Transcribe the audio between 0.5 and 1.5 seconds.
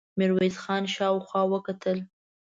خان شاوخوا